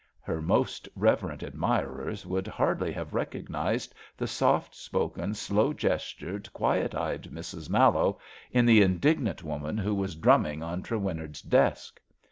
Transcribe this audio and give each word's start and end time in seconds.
*' 0.11 0.19
Her 0.19 0.41
most 0.41 0.89
reverent 0.95 1.43
admirers 1.43 2.25
would 2.25 2.47
hardly 2.47 2.91
have 2.91 3.13
recognised 3.13 3.93
the 4.17 4.25
soft 4.25 4.73
spoken, 4.73 5.35
slow 5.35 5.73
gestured, 5.73 6.51
quiet 6.53 6.95
eyed 6.95 7.25
Mrs. 7.25 7.69
Mallowe 7.69 8.17
in 8.49 8.65
the 8.65 8.81
indignant 8.81 9.43
woman 9.43 9.77
who 9.77 9.93
was 9.93 10.15
drumming 10.15 10.63
on 10.63 10.81
Trewinnard 10.81 11.35
's 11.37 11.41
desk. 11.43 12.01